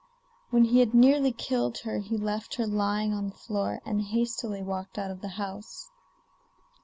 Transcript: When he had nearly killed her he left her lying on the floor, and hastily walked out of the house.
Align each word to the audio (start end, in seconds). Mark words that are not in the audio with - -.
When 0.49 0.63
he 0.63 0.79
had 0.79 0.95
nearly 0.95 1.31
killed 1.31 1.77
her 1.83 1.99
he 1.99 2.17
left 2.17 2.55
her 2.55 2.65
lying 2.65 3.13
on 3.13 3.27
the 3.29 3.35
floor, 3.35 3.81
and 3.85 4.01
hastily 4.01 4.63
walked 4.63 4.97
out 4.97 5.11
of 5.11 5.21
the 5.21 5.27
house. 5.37 5.91